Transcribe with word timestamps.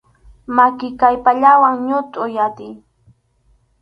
Maki 0.55 0.87
kallpallawan 0.99 1.75
ñutʼuy 1.87 2.35
atiy. 2.45 2.73